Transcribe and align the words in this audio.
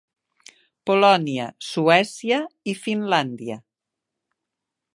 Polònia, 0.89 1.45
Suècia 1.67 2.39
i 2.73 2.75
Finlàndia. 2.87 3.59